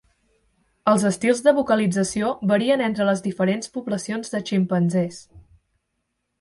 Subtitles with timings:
[0.93, 5.25] Els estils de vocalització varien entre les diferents poblacions de ximpanzés.